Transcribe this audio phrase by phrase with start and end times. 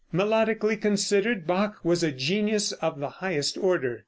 [0.11, 3.99] Melodically considered, Bach was a genius of the highest order.